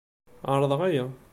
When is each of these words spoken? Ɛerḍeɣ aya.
Ɛerḍeɣ 0.51 0.81
aya. 0.87 1.05